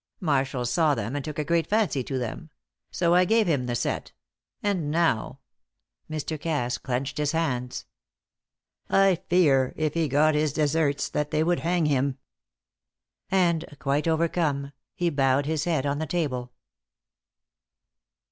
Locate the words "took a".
1.23-1.43